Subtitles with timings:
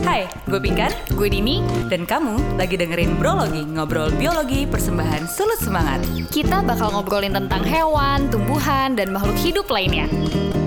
[0.00, 1.60] Hai, gue Pinkan, Gue Dini,
[1.92, 6.00] dan kamu lagi dengerin Brologi, ngobrol biologi persembahan Sulut Semangat.
[6.32, 10.08] kita bakal ngobrolin tentang hewan, tumbuhan, dan makhluk hidup lainnya.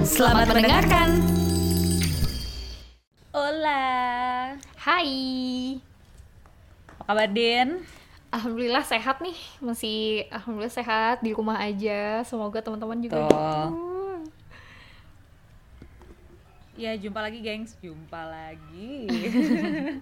[0.06, 1.18] Selamat mendengarkan.
[3.34, 3.86] Hola,
[4.78, 5.10] Hai.
[7.02, 7.82] apa kabar Din?
[8.30, 12.22] Alhamdulillah sehat nih, masih alhamdulillah sehat di rumah aja.
[12.22, 13.30] Semoga teman-teman juga.
[13.30, 13.93] Tuh.
[16.74, 19.06] Ya jumpa lagi gengs, jumpa lagi.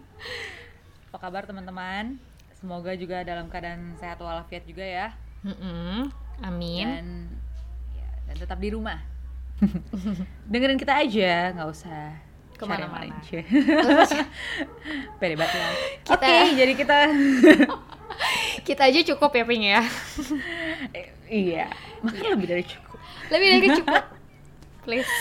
[1.11, 2.15] apa kabar teman-teman?
[2.55, 5.11] Semoga juga dalam keadaan sehat walafiat juga ya.
[5.43, 6.07] Mm-mm,
[6.39, 6.87] Amin.
[6.87, 7.07] Dan
[7.91, 9.03] ya, dan tetap di rumah.
[10.51, 12.15] Dengerin kita aja, nggak usah
[12.55, 13.19] Ke mana-mana.
[15.19, 15.67] Pede banget ya.
[16.07, 16.97] Oke, Kita- jadi kita
[18.61, 19.81] Kita aja cukup ya, Ping ya.
[20.93, 21.67] Eh, iya,
[21.99, 22.99] makan lebih dari cukup.
[23.27, 24.03] Lebih dari cukup.
[24.85, 25.11] Please.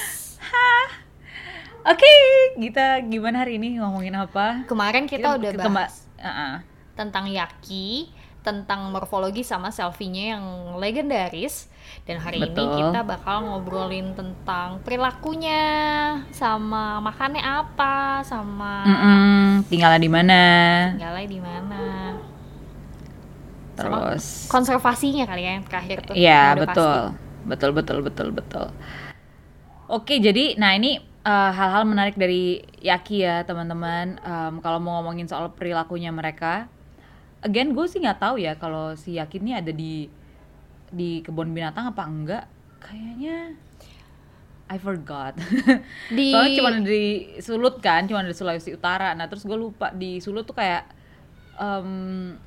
[1.81, 2.13] Oke,
[2.61, 4.69] kita gimana hari ini ngomongin apa?
[4.69, 6.55] Kemarin kita, udah ke- bahas kema- Uh-uh.
[6.93, 8.13] tentang Yaki,
[8.45, 10.45] tentang morfologi sama selfie-nya yang
[10.77, 11.73] legendaris.
[12.05, 12.77] Dan hari ini Betul.
[12.77, 15.65] kita bakal ngobrolin tentang perilakunya,
[16.31, 20.43] sama makannya apa, sama Mm-mm, tinggalnya di mana?
[20.95, 21.83] tinggalnya di mana.
[23.75, 26.13] Sama Terus konservasinya kali ya yang terakhir tuh.
[26.13, 26.97] Iya, udah betul.
[27.09, 27.29] pasti.
[27.41, 28.67] Betul, betul, betul, betul.
[29.89, 34.21] Oke, jadi nah ini uh, hal-hal menarik dari Yaki ya, teman-teman.
[34.21, 36.69] Em, kalau mau ngomongin soal perilakunya mereka,
[37.41, 40.09] again gue sih nggak tahu ya kalau si Yaki ini ada di
[40.91, 42.45] di kebun binatang apa enggak.
[42.81, 43.55] Kayaknya
[44.71, 45.35] I forgot.
[46.15, 49.19] Di Soalnya cuma di Sulut kan, cuma di Sulawesi Utara.
[49.19, 50.87] Nah terus gue lupa di Sulut tuh kayak
[51.59, 52.39] em,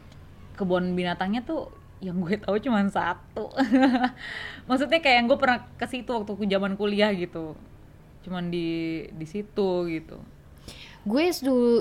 [0.55, 1.67] kebun binatangnya tuh
[1.99, 3.51] yang gue tahu cuma satu.
[4.71, 7.59] Maksudnya kayak yang gue pernah ke situ waktu zaman kuliah gitu.
[8.23, 8.67] Cuman di
[9.09, 10.17] di situ gitu.
[11.03, 11.25] gue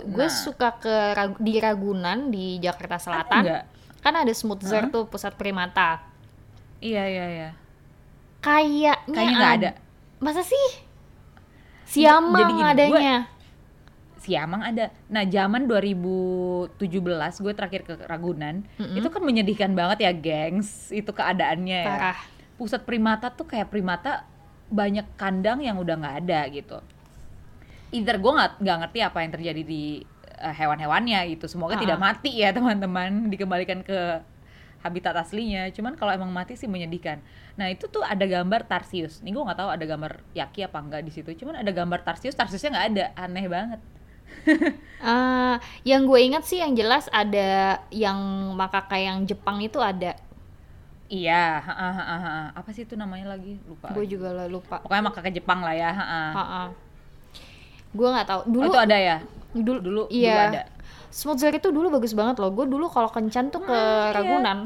[0.02, 0.34] gue Nah.
[0.34, 0.96] suka ke
[1.38, 3.42] di Ragunan di Jakarta Selatan.
[3.44, 3.64] nggak?
[3.98, 6.02] Kan ada Smootzer tuh pusat primata.
[6.78, 7.50] Iya iya iya.
[8.40, 9.70] Kayaknya Kayaknya nggak ada.
[10.18, 10.68] Masa sih?
[11.84, 13.16] Siamang Jadi gini, gue- adanya.
[14.18, 14.90] Siamang ada.
[15.06, 16.78] Nah, zaman 2017
[17.38, 18.94] gue terakhir ke Ragunan, Mm-mm.
[18.94, 20.90] itu kan menyedihkan banget ya, gengs.
[20.90, 21.88] Itu keadaannya ya.
[21.88, 22.18] Parah.
[22.54, 24.22] Pusat primata tuh kayak primata
[24.72, 26.78] banyak kandang yang udah nggak ada gitu.
[27.92, 28.32] Either gue
[28.64, 29.82] nggak ngerti apa yang terjadi di
[30.40, 31.46] eh, hewan-hewannya gitu.
[31.46, 31.82] Semoga Ha-ha.
[31.84, 34.24] tidak mati ya teman-teman, dikembalikan ke
[34.82, 35.70] habitat aslinya.
[35.76, 37.20] Cuman kalau emang mati sih menyedihkan.
[37.60, 39.20] Nah itu tuh ada gambar tarsius.
[39.20, 41.30] Nih gue nggak tahu ada gambar yaki apa enggak di situ.
[41.36, 43.04] Cuman ada gambar tarsius, tarsiusnya nggak ada.
[43.14, 43.80] Aneh banget.
[45.04, 48.18] Ah, yang gue ingat sih yang jelas ada yang
[48.56, 50.16] makaka yang Jepang itu ada.
[51.12, 52.32] Iya, ha, ha, ha, ha.
[52.56, 53.60] apa sih itu namanya lagi?
[53.68, 53.92] Lupa.
[53.92, 54.80] Gue juga lah lupa.
[54.80, 55.92] Pokoknya makaka Jepang lah ya.
[55.92, 56.22] ha, ha.
[56.32, 56.62] Ha-ha.
[57.92, 58.40] Gue nggak tahu.
[58.48, 59.16] Dulu Oh, itu ada ya?
[59.52, 60.32] dulu Dulu, iya.
[60.32, 60.62] dulu ada.
[61.12, 62.48] Smootzer itu dulu bagus banget loh.
[62.48, 64.16] Gue dulu kalau kencan tuh ke iya.
[64.16, 64.58] Ragunan.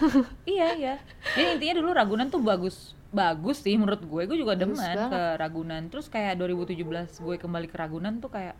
[0.44, 0.94] Iya iya.
[1.36, 4.22] Jadi intinya dulu Ragunan tuh bagus bagus sih menurut gue.
[4.28, 4.76] Gue juga demen
[5.08, 5.88] ke Ragunan.
[5.88, 6.76] Terus kayak 2017
[7.24, 8.56] gue kembali ke Ragunan tuh kayak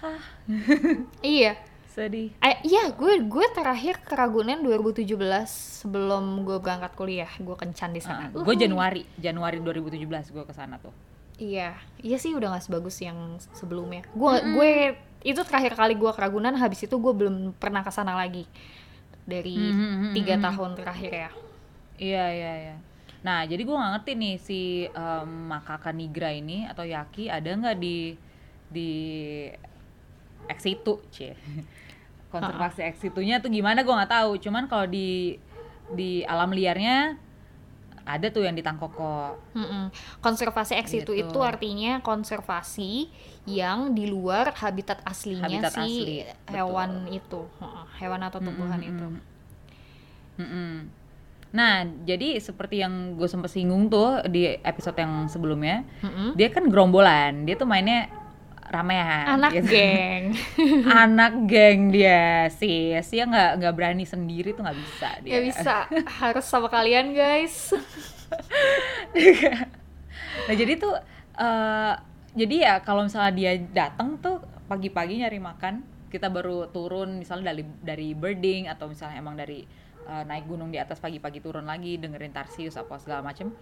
[0.00, 0.20] hah
[1.24, 1.56] Iya.
[1.94, 2.34] Sedih.
[2.66, 5.06] Iya, gue gue terakhir ke Ragunan 2017
[5.86, 7.30] sebelum gue berangkat kuliah.
[7.38, 8.34] Gue kencan di sana.
[8.34, 10.90] gue Januari Januari 2017 gue ke sana tuh.
[11.38, 14.02] Iya, iya sih udah gak sebagus yang sebelumnya.
[14.10, 14.70] Gue gue
[15.22, 16.58] itu terakhir kali gue ke Ragunan.
[16.58, 18.42] Habis itu gue belum pernah ke sana lagi
[19.22, 20.42] dari Mhm, tiga mhm.
[20.50, 21.30] tahun terakhir ya.
[21.94, 22.76] Iya iya iya.
[23.22, 27.78] Nah jadi gue nggak ngerti nih si em, makaka nigra ini atau yaki ada nggak
[27.78, 28.18] di
[28.68, 28.90] di
[30.44, 31.32] eksitu cie
[32.34, 34.30] konservasi eksitunya tuh gimana gue nggak tahu.
[34.42, 35.38] Cuman kalau di
[35.90, 37.14] di alam liarnya
[38.04, 39.32] ada tuh yang di Tangkoko.
[39.56, 39.88] Mm-mm.
[40.20, 41.24] Konservasi ex situ Gitu.
[41.24, 43.08] itu artinya konservasi
[43.48, 46.16] yang di luar habitat aslinya Habitat si asli,
[46.52, 49.06] hewan itu, Heeh, hewan atau tumbuhan itu.
[50.36, 50.72] mm-mm.
[51.54, 56.34] Nah, jadi seperti yang gue sempet singgung tuh di episode yang sebelumnya, Mm-mm.
[56.34, 58.10] dia kan gerombolan, dia tuh mainnya
[58.68, 59.38] ramean.
[59.38, 59.70] Anak gitu.
[59.72, 60.24] geng.
[61.04, 65.76] anak geng dia sih dia nggak nggak berani sendiri tuh nggak bisa dia Ya bisa,
[66.22, 67.72] harus sama kalian guys.
[70.48, 70.94] nah jadi tuh
[71.38, 71.94] eh,
[72.34, 77.62] jadi ya kalau misalnya dia datang tuh pagi-pagi nyari makan kita baru turun misalnya dari
[77.82, 79.62] dari birding atau misalnya emang dari
[80.06, 83.54] eh, naik gunung di atas pagi-pagi turun lagi dengerin tarsius apa segala macem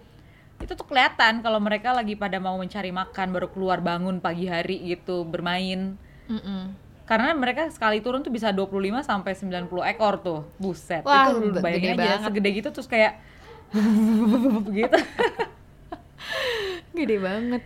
[0.63, 4.79] itu tuh kelihatan kalau mereka lagi pada mau mencari makan baru keluar bangun pagi hari
[4.87, 6.71] gitu bermain Mm-mm.
[7.03, 8.71] karena mereka sekali turun tuh bisa 25
[9.03, 10.47] sampai 90 ekor tuh.
[10.55, 11.03] Buset.
[11.03, 12.25] Wah, itu bayangin aja banget.
[12.25, 13.19] segede gitu terus kayak
[14.79, 14.97] gitu.
[16.93, 17.63] Gede banget.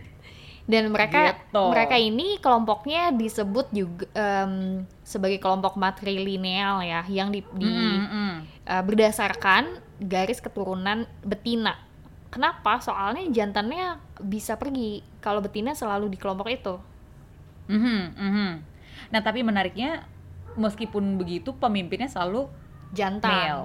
[0.68, 1.64] Dan mereka Gitu.
[1.64, 8.34] mereka ini kelompoknya disebut juga em, sebagai kelompok matrilineal ya, yang di, di- Mm, mm.
[8.66, 9.64] eh, berdasarkan
[9.98, 11.78] garis keturunan betina.
[12.28, 12.76] Kenapa?
[12.78, 16.74] Soalnya jantannya bisa pergi kalau betina selalu di kelompok itu.
[17.68, 18.50] Mhm, mhm.
[19.08, 20.04] Nah tapi menariknya
[20.58, 22.48] meskipun begitu pemimpinnya selalu
[22.90, 23.28] Jantan.
[23.30, 23.64] male,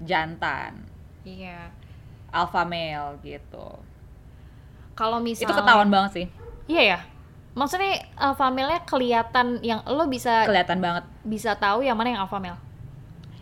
[0.00, 0.72] jantan,
[1.26, 1.68] Iya.
[2.30, 3.66] alpha male gitu.
[4.94, 6.26] Kalau misalnya Itu ketahuan banget sih,
[6.70, 6.98] Iya ya.
[7.50, 11.02] Maksudnya alpha male-nya kelihatan yang lo bisa kelihatan banget.
[11.26, 12.58] bisa tahu yang mana yang alpha male.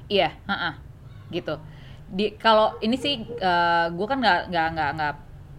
[0.09, 0.75] Iya, heeh,
[1.31, 1.61] gitu.
[2.09, 3.21] Di kalau ini sih
[3.93, 5.15] gue kan nggak nggak nggak nggak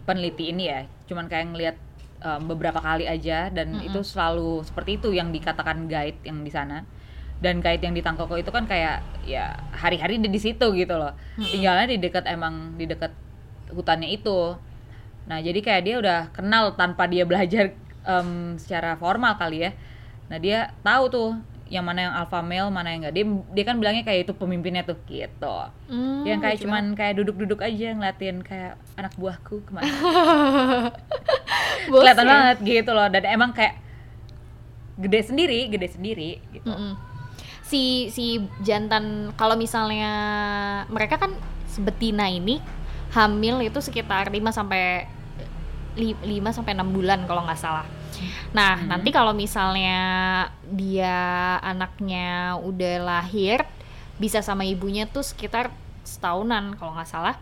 [0.06, 1.76] peneliti ini ya, cuman kayak ngelihat
[2.20, 3.86] em, beberapa kali aja dan Mm-mm.
[3.86, 6.82] itu selalu seperti itu yang dikatakan guide yang di sana.
[7.40, 11.16] Dan guide yang di Tangkoko itu kan kayak ya hari-hari dia di situ gitu loh.
[11.40, 13.16] Tinggalnya di dekat emang di dekat
[13.72, 14.58] hutannya itu.
[15.24, 17.72] Nah, jadi kayak dia udah kenal tanpa dia belajar
[18.04, 19.72] em, secara formal kali ya.
[20.28, 21.30] Nah, dia tahu tuh
[21.70, 23.14] yang mana yang alpha male, mana yang enggak.
[23.14, 23.24] Dia
[23.54, 25.56] dia kan bilangnya kayak itu pemimpinnya tuh gitu.
[25.86, 26.66] Hmm, yang kayak gitu.
[26.66, 29.86] cuman kayak duduk-duduk aja ngeliatin kayak anak buahku ke mana.
[31.86, 32.30] Kelihatan ya?
[32.34, 33.78] banget gitu loh dan emang kayak
[34.98, 36.66] gede sendiri, gede sendiri gitu.
[36.66, 36.98] Mm-mm.
[37.62, 40.12] Si si jantan kalau misalnya
[40.90, 41.38] mereka kan
[41.86, 42.58] betina ini
[43.14, 45.06] hamil itu sekitar 5 sampai
[45.94, 46.18] 5
[46.50, 47.86] sampai 6 bulan kalau nggak salah.
[48.50, 48.88] Nah, Hmm.
[48.90, 50.00] nanti kalau misalnya
[50.66, 51.16] dia
[51.60, 53.62] anaknya udah lahir
[54.16, 55.70] bisa sama ibunya tuh sekitar
[56.02, 57.36] setahunan kalau nggak salah.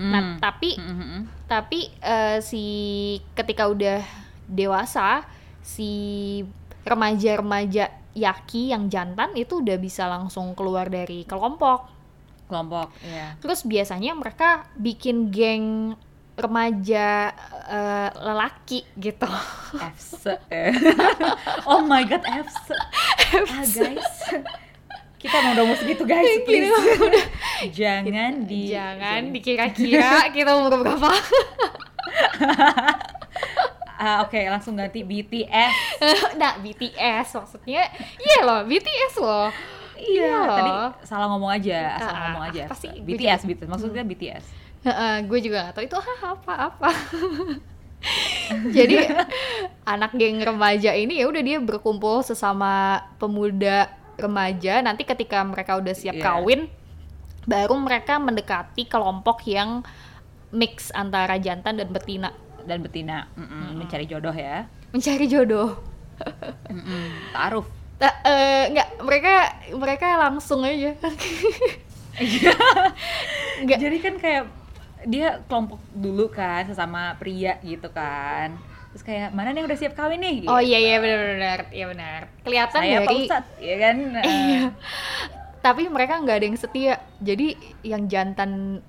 [0.00, 0.38] Nah, Hmm.
[0.38, 1.22] tapi Mm, mm, mm.
[1.44, 2.64] tapi eh, si
[3.34, 4.00] ketika udah
[4.46, 5.26] dewasa
[5.60, 5.90] si
[6.84, 11.86] remaja-remaja yaki yang jantan itu udah bisa langsung keluar dari kelompok
[12.44, 13.38] kelompok, ya.
[13.38, 15.94] terus biasanya mereka bikin geng
[16.40, 17.30] remaja
[17.66, 19.28] eh, lelaki gitu
[19.92, 20.40] Fse.
[21.70, 22.74] oh my god, Fse.
[23.46, 24.10] Ah guys.
[25.16, 26.72] Kita mau udah mau segitu guys, please.
[27.76, 31.12] Jangan di jangan dikira-kira kita umur berapa
[34.00, 36.00] Ah, oke, langsung ganti BTS.
[36.40, 37.84] nah BTS maksudnya
[38.16, 39.52] iya loh BTS loh
[40.00, 40.56] Iya, loh.
[40.56, 40.72] tadi
[41.04, 42.64] salah ngomong aja, asal Ah, ngomong aja.
[42.72, 43.68] Gue BTS, BTS.
[43.68, 44.44] Maksudnya BTS.
[44.80, 46.88] Heeh, gue juga gak tahu itu ah, apa apa.
[48.72, 48.96] Jadi
[49.84, 54.80] anak geng remaja ini ya udah dia berkumpul sesama pemuda remaja.
[54.80, 56.24] Nanti ketika mereka udah siap Iya.
[56.24, 56.60] kawin,
[57.44, 59.84] baru mereka mendekati kelompok yang
[60.50, 64.64] mix antara jantan dan betina Dan betina, mm-mm, mencari jodoh ya.
[64.90, 65.76] mencari jodoh.
[66.66, 67.64] Mm-mm, Taruh.
[67.96, 69.32] Ta- eh, nggak mereka
[69.72, 70.96] mereka langsung aja.
[73.60, 73.78] Nggak.
[73.78, 74.44] Jadi kan kayak
[75.04, 78.52] dia kelompok dulu kan sesama pria gitu kan.
[78.90, 80.36] Terus kayak mana nih yang udah siap kawin nih?
[80.44, 80.68] Oh Gitu.
[80.68, 82.20] iya iya benar benar iya benar.
[82.42, 83.96] Kelihatan Saya dari Ustadz, ya kan?
[84.26, 84.62] Iya.
[85.60, 86.94] Tapi mereka nggak ada yang setia.
[87.20, 87.52] Jadi
[87.84, 88.80] yang jantan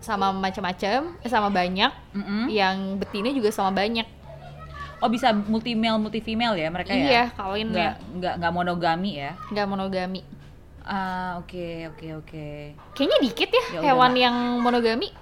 [0.00, 2.48] sama macam-macam, eh, sama banyak, Mm-mm.
[2.48, 4.04] yang betina juga sama banyak.
[4.96, 7.36] Oh bisa multi male multi female ya mereka iya, ya?
[7.36, 9.36] kawin Nggak ya, nggak nggak monogami ya?
[9.52, 10.20] nggak monogami.
[10.80, 12.48] Ah oke oke oke.
[12.96, 15.12] Kayaknya dikit ya, Ya hewan yang monogami.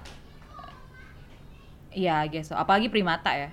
[1.95, 2.55] Iya, I guess so.
[2.55, 3.49] Apalagi primata ya.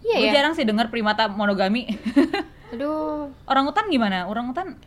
[0.00, 0.32] Iya Gue ya.
[0.32, 1.90] jarang sih dengar primata monogami.
[2.72, 4.24] Aduh, Orang hutan gimana?
[4.24, 4.78] Orang hutan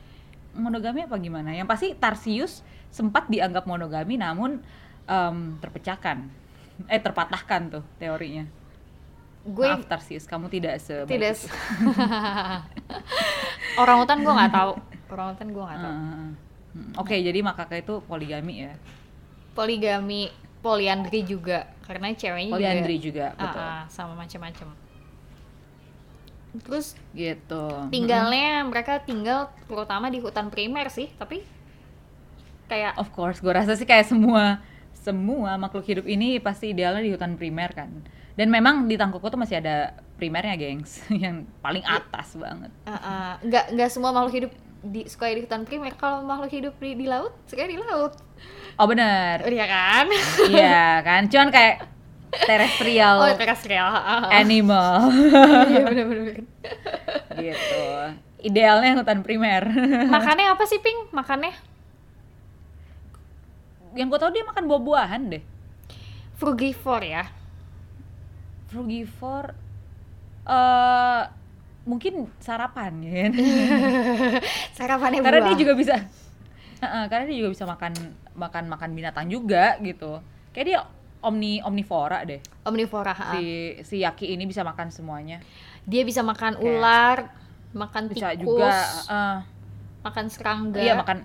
[0.56, 1.52] monogami apa gimana?
[1.52, 4.64] Yang pasti Tarsius sempat dianggap monogami namun
[5.04, 6.32] em, terpecahkan.
[6.88, 8.48] Eh terpatahkan tuh teorinya.
[9.44, 11.36] gue Maaf Tarsius, kamu tidak sebaik tidak.
[11.36, 11.46] itu.
[11.46, 11.52] s-
[13.76, 14.72] Orang hutan gue nggak tahu.
[15.12, 15.94] Orang hutan gue nggak tahu.
[16.74, 18.74] Hmm, Oke, jadi makaka itu poligami ya.
[19.54, 20.32] Poligami,
[20.64, 23.36] poliandri juga, karena ceweknya Poliandri juga.
[23.36, 23.60] juga, betul.
[23.62, 24.68] Ah, ah, sama macam-macam.
[26.64, 27.66] Terus Gitu.
[27.90, 31.42] tinggalnya mereka tinggal terutama di hutan primer sih tapi
[32.70, 34.62] kayak Of course, gue rasa sih kayak semua
[34.96, 37.90] semua makhluk hidup ini pasti idealnya di hutan primer kan.
[38.34, 42.72] Dan memang di Tangkoko tuh masih ada primernya, gengs, yang paling atas banget.
[42.86, 44.52] uh, uh, nggak nggak semua makhluk hidup
[44.84, 48.20] di suka di hutan primer kalau makhluk hidup di, di laut suka di laut.
[48.76, 50.06] Oh bener, iya kan?
[50.52, 51.88] Iya kan, cuman kayak
[52.34, 54.28] terestrial oh terestrial ah.
[54.34, 55.08] animal.
[55.72, 56.44] Iya bener-bener
[57.40, 57.84] gitu.
[58.44, 59.64] Idealnya hutan primer.
[60.16, 61.16] makannya apa sih ping?
[61.16, 61.56] Makannya?
[63.96, 65.44] Yang gue tau dia makan buah-buahan deh.
[66.34, 67.24] frugivore ya.
[68.68, 69.54] Frugivore,
[70.50, 71.24] eh
[71.84, 73.12] mungkin sarapan ya.
[73.22, 73.32] kan?
[74.78, 75.96] sarapannya karena buah dia juga bisa
[76.80, 77.92] Heeh, karena dia juga bisa makan
[78.34, 80.20] makan makan binatang juga gitu
[80.52, 80.80] kayak dia
[81.20, 82.44] omni omnivora deh.
[82.64, 83.32] omnivora ha.
[83.34, 83.44] Si
[83.82, 85.40] si Yaki ini bisa makan semuanya.
[85.84, 87.18] dia bisa makan Kayak- ular
[87.72, 88.72] makan Bisa tikus juga
[89.10, 89.38] eh,
[90.02, 91.24] makan serangga iya makan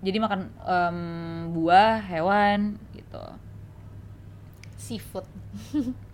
[0.00, 0.98] jadi makan em,
[1.52, 3.24] buah, hewan gitu.
[4.74, 5.24] seafood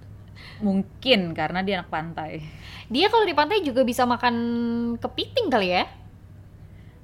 [0.58, 2.42] Mungkin karena dia anak pantai.
[2.90, 4.34] dia kalau di pantai juga bisa makan
[4.98, 5.84] kepiting kali ya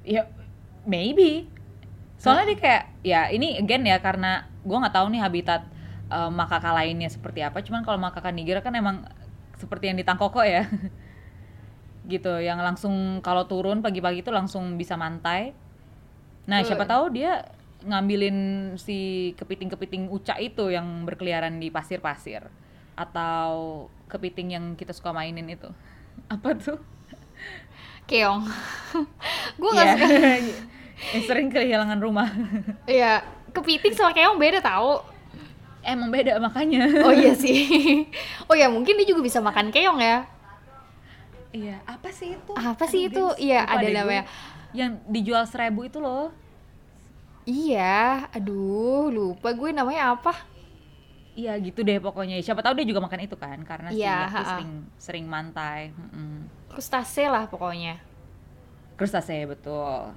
[0.05, 0.23] Ya
[0.85, 1.49] maybe.
[2.21, 5.63] Soalnya dia kayak ya ini again ya karena gua nggak tahu nih habitat
[6.13, 7.61] eh, makaka lainnya seperti apa.
[7.65, 9.05] Cuman kalau makaka Niger kan emang
[9.57, 10.69] seperti yang di Tangkoko ya.
[12.13, 15.57] gitu, yang langsung kalau turun pagi-pagi itu langsung bisa mantai.
[16.45, 16.69] Nah, Hmm.
[16.69, 17.49] siapa tahu dia
[17.85, 18.37] ngambilin
[18.81, 22.49] si kepiting-kepiting uca itu yang berkeliaran di pasir-pasir
[22.95, 25.69] atau kepiting yang kita suka mainin itu.
[26.27, 26.79] Apa tuh?
[28.05, 28.45] keong
[29.61, 29.95] gue nggak Iya.
[29.97, 30.07] suka
[31.17, 32.29] yang sering kehilangan rumah.
[32.85, 35.01] ya kepiting sama keong beda tahu
[35.81, 36.85] Emang beda makanya.
[37.01, 38.05] oh iya sih
[38.45, 40.29] oh ya mungkin dia juga bisa makan keong ya
[41.49, 42.51] Iya, apa sih itu?
[42.51, 43.25] Apa sih itu?
[43.39, 44.27] Iya, ada namanya.
[44.75, 46.35] Yang dijual seribu itu loh.
[47.45, 50.35] iya aduh lupa gue namanya apa
[51.35, 52.39] Iya gitu deh pokoknya.
[52.39, 55.91] Siapa tahu dia juga makan itu kan karena si Iya, Yaki sering sering mantai.
[55.95, 56.47] Mm-mm.
[56.71, 58.03] krustase lah pokoknya
[58.99, 60.15] Krustase betul.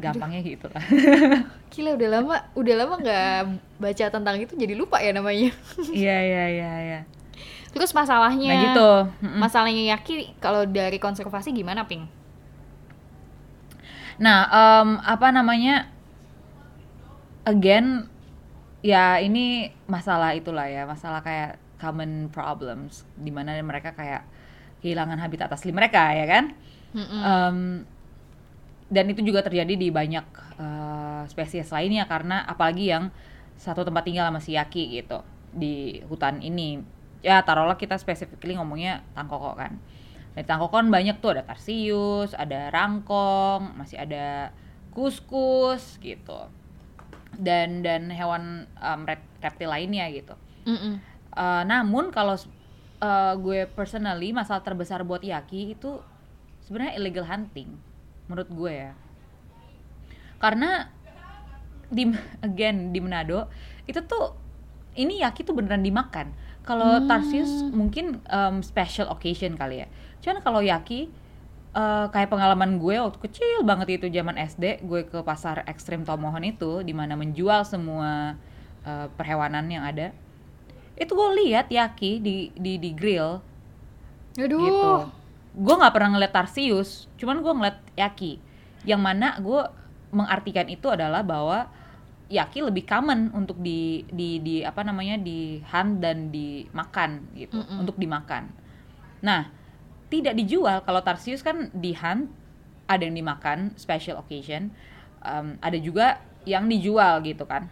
[0.00, 0.80] Gampangnya gitu lah.
[1.72, 3.40] Gila udah lama udah lama nggak
[3.76, 5.52] baca tentang itu jadi lupa ya namanya.
[5.92, 7.00] Iya iya iya iya.
[7.70, 8.90] Terus masalahnya Nah gitu.
[9.28, 9.38] Mm-mm.
[9.44, 12.08] Masalahnya Yaki kalau dari konservasi gimana, Ping?
[14.20, 15.88] Nah, em, apa namanya?
[17.48, 18.04] Again,
[18.80, 24.24] ya ini masalah itulah ya, masalah kayak common problems, di mana mereka kayak
[24.80, 26.44] kehilangan habitat asli mereka ya kan?
[26.96, 27.20] Mm-mm.
[27.22, 27.58] Em,
[28.90, 30.26] dan itu juga terjadi di banyak
[30.58, 33.14] eh, spesies lainnya karena apalagi yang
[33.60, 35.20] satu tempat tinggal sama si Yaki gitu
[35.52, 36.80] di hutan ini.
[37.20, 39.76] Ya taruhlah kita specifically ngomongnya tangkoko kan.
[40.32, 44.56] Di tangkoko kan banyak tuh ada tarsius, ada rangkong, masih ada
[44.96, 46.48] kuskus gitu.
[47.38, 48.66] Dan dan hewan
[49.06, 50.34] rep- reptil lainnya gitu.
[50.66, 50.98] Mm-mm.
[51.30, 52.34] Uh, namun kalau
[53.00, 56.02] uh, gue personally masalah terbesar buat Yaki itu
[56.66, 57.78] sebenarnya illegal hunting
[58.26, 58.92] menurut gue ya.
[60.42, 60.90] Karena
[61.90, 62.06] di
[62.42, 63.50] again di Manado
[63.86, 64.36] itu tuh
[64.94, 66.34] ini Yaki tuh beneran dimakan.
[66.60, 67.08] Kalau Hmm.
[67.08, 69.88] Tarsius mungkin um, special occasion kali ya.
[70.20, 71.08] Cuman kalau Yaki
[71.74, 76.42] uh, kayak pengalaman gue waktu kecil banget itu zaman SD gue ke pasar ekstrim Tomohon
[76.42, 78.34] itu di mana menjual semua
[78.86, 80.10] uh, perhewanan yang ada.
[80.98, 83.40] Itu gue lihat Yaki di di di grill.
[84.38, 84.60] Aduh.
[84.62, 84.90] gitu.
[85.50, 88.32] Gue nggak pernah ngeliat Tarsius cuman gue ngeliat Yaki.
[88.86, 89.62] Yang mana gue
[90.10, 91.70] mengartikan itu adalah bahwa
[92.30, 97.82] Yaki lebih common untuk di di di apa namanya di hunt dan dimakan gitu Mm-mm.
[97.82, 98.46] untuk dimakan.
[99.18, 99.59] Nah
[100.10, 102.28] tidak dijual kalau Tarsius kan di hunt
[102.90, 104.74] ada yang dimakan special occasion
[105.22, 107.70] um, ada juga yang dijual gitu kan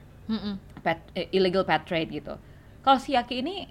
[0.81, 2.35] pet, eh, illegal pet trade gitu.
[2.81, 3.69] Kalau si Yaki ini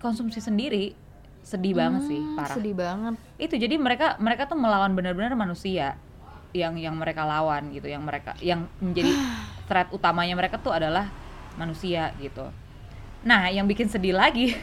[0.00, 0.96] konsumsi sendiri,
[1.44, 2.56] sedih banget sih, Hmm, parah.
[2.56, 3.14] Sedih banget.
[3.36, 5.98] Itu jadi mereka mereka tuh melawan benar-benar manusia
[6.56, 9.12] yang yang mereka lawan gitu, yang mereka yang menjadi
[9.68, 11.08] threat utamanya mereka tuh adalah
[11.60, 12.48] manusia gitu.
[13.20, 14.56] Nah, yang bikin sedih lagi,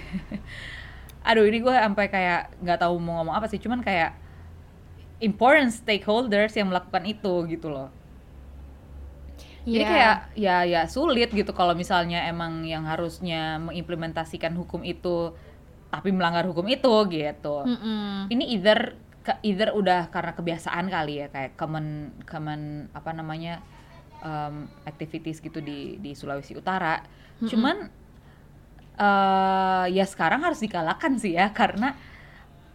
[1.24, 4.14] aduh ini gue sampai kayak nggak tahu mau ngomong apa sih, cuman kayak
[5.22, 7.90] important stakeholders yang melakukan itu gitu loh.
[9.68, 9.92] Jadi Iya.
[9.92, 15.36] kayak ya ya sulit gitu kalau misalnya emang yang harusnya mengimplementasikan hukum itu
[15.92, 17.68] tapi melanggar hukum itu gitu.
[17.68, 18.32] Mm-mm.
[18.32, 18.96] Ini either
[19.44, 23.60] either udah karena kebiasaan kali ya kayak common common apa namanya
[24.24, 27.04] um, activities gitu di di Sulawesi Utara.
[27.44, 27.92] Cuman
[28.98, 31.94] eh ya sekarang harus dikalahkan sih ya karena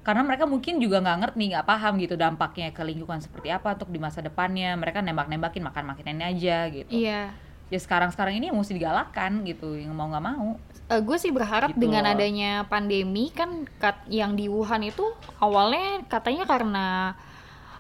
[0.03, 3.87] karena mereka mungkin juga nggak ngerti nggak paham gitu dampaknya ke lingkungan seperti apa untuk
[3.87, 7.31] di masa depannya mereka nembak-nembakin makan makanan aja gitu Iya.
[7.69, 11.71] ya sekarang-sekarang ini yang mesti digalakkan gitu yang mau nggak mau Eh, gue sih berharap
[11.71, 12.13] Gitu dengan loh.
[12.13, 15.07] adanya pandemi kan kat- yang di Wuhan itu
[15.39, 16.87] awalnya katanya karena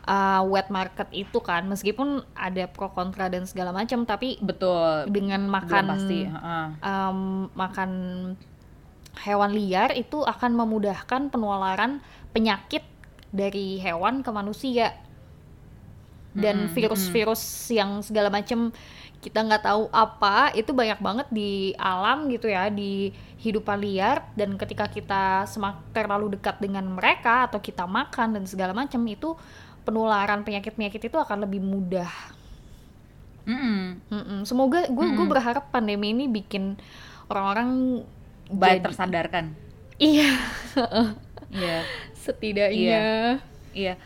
[0.06, 5.06] uh, wet market itu kan meskipun ada pro kontra dan segala macam tapi betul.
[5.11, 6.66] dengan belum makan pasti heeh.
[6.80, 7.18] em,
[7.54, 7.90] makan
[9.21, 12.00] hewan liar itu akan memudahkan penularan
[12.32, 12.82] penyakit
[13.32, 14.97] dari hewan ke manusia.
[16.32, 18.73] Dan Mm-mm, virus-virus yang segala macam
[19.21, 24.32] kita nggak tahu apa itu banyak banget di alam gitu ya di hidupan liar.
[24.32, 29.37] Dan ketika kita semak terlalu dekat dengan mereka atau kita makan dan segala macam itu
[29.83, 32.11] penularan penyakit-penyakit itu akan lebih mudah
[33.43, 33.99] Mm-mm.
[34.07, 34.39] Mm-mm.
[34.47, 36.79] Semoga gue gue berharap pandemi ini bikin
[37.27, 38.03] orang-orang
[38.47, 39.45] baik jadi- tersadarkan
[39.99, 40.31] iya
[41.51, 41.83] iya
[42.15, 43.41] setidaknya
[43.73, 43.97] Iya.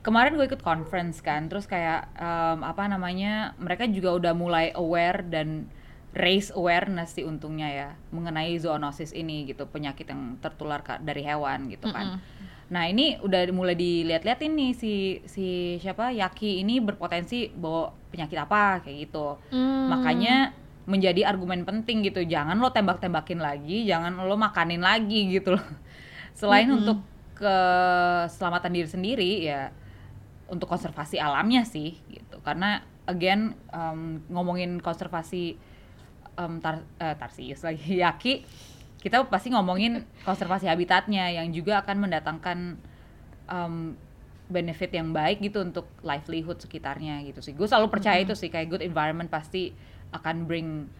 [0.00, 5.20] Kemarin gue ikut conference kan, terus kayak em, apa namanya, mereka juga udah mulai aware
[5.28, 5.68] dan
[6.16, 11.92] raise awareness sih untungnya ya mengenai zoonosis ini gitu, penyakit yang tertular dari hewan gitu
[11.92, 12.16] kan.
[12.70, 18.86] Nah ini udah mulai dilihat-lihat ini si si siapa Yaki ini berpotensi bawa penyakit apa
[18.86, 19.36] kayak gitu.
[19.50, 19.90] Hmm.
[19.90, 20.54] Makanya
[20.86, 22.22] menjadi argumen penting gitu.
[22.22, 25.66] Jangan lo tembak-tembakin lagi, jangan lo makanin lagi gitu loh.
[26.38, 27.02] Selain untuk
[27.34, 29.74] keselamatan diri sendiri ya
[30.46, 32.38] untuk konservasi alamnya sih gitu.
[32.42, 35.58] Karena again um, ngomongin konservasi
[36.38, 38.46] um, tar, eh, tarsius lagi Yaki,
[39.00, 42.58] kita pasti ngomongin konservasi habitatnya yang juga akan mendatangkan
[43.48, 43.96] um,
[44.50, 47.56] benefit yang baik gitu untuk livelihood sekitarnya gitu sih.
[47.56, 49.72] Gue selalu percaya itu sih kayak good environment pasti
[50.12, 50.90] akan bring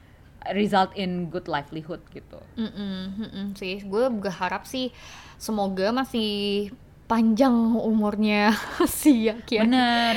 [0.57, 2.41] result in good livelihood gitu.
[2.57, 4.89] Mm-mm, mm-mm, sih gue berharap sih
[5.37, 6.73] semoga masih
[7.05, 8.55] panjang umurnya
[8.87, 10.15] si Yaki Bener,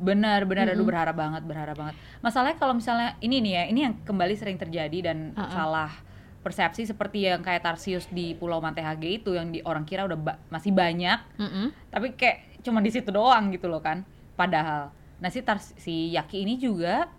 [0.00, 0.66] bener, bener.
[0.72, 1.94] Aduh berharap banget, berharap banget.
[2.24, 5.52] Masalahnya kalau misalnya ini nih ya, ini yang kembali sering terjadi dan Uh-uh.
[5.52, 5.92] salah
[6.40, 10.40] persepsi seperti yang kayak Tarsius di Pulau Mantehage itu yang di orang kira udah ba-
[10.48, 11.68] masih banyak, Mm-mm.
[11.88, 14.02] tapi kayak cuma di situ doang gitu loh kan.
[14.34, 17.12] Padahal, nah si Tars si Yaki ini juga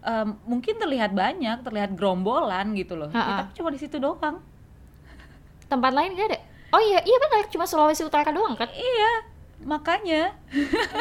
[0.00, 3.06] em, mungkin terlihat banyak, terlihat gerombolan gitu loh.
[3.08, 3.34] Ya, Ha-ha.
[3.40, 4.42] tapi cuma di situ doang.
[5.64, 6.38] tempat lain gak ada
[6.70, 9.10] oh iya iya benar cuma Sulawesi Utara doang kan Iya,
[9.64, 10.36] makanya.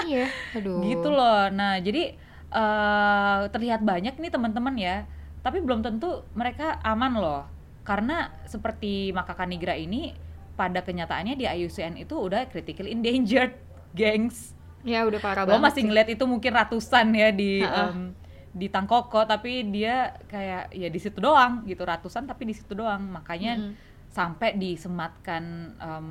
[0.08, 2.15] iya aduh gitu loh nah jadi
[2.50, 5.03] eh terlihat banyak nih teman-teman ya
[5.42, 7.44] tapi belum tentu mereka aman loh
[7.84, 10.16] karena seperti makaka nigra ini
[10.56, 13.56] pada kenyataannya di IUCN itu udah critically endangered
[13.98, 15.88] gengs ya udah parah lo banget masih sih.
[15.88, 18.12] ngeliat itu mungkin ratusan ya di em,
[18.54, 23.02] di Tangkoko tapi dia kayak ya di situ doang gitu ratusan tapi di situ doang
[23.10, 23.74] makanya Mm-mm.
[24.12, 25.44] sampai disematkan
[25.80, 26.08] em,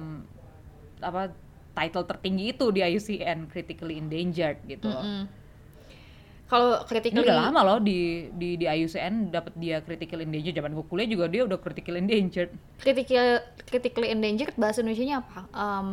[1.01, 1.33] apa
[1.73, 5.05] title tertinggi itu di IUCN critically endangered gitu loh.
[5.05, 5.25] Mm-mm.
[6.53, 10.77] Kalau Ini critically udah lama loh di di di IUCN dapat dia critical endangered zaman
[10.77, 12.53] gue kuliah juga dia udah critical endangered.
[12.77, 15.89] critical critically endangered bahasa Indonesia apa Em,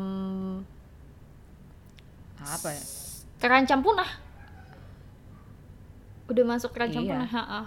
[2.35, 2.83] Apa ya?
[3.39, 4.11] terancam punah
[6.27, 7.15] udah masuk terancam Iya.
[7.15, 7.61] punah ha-ha.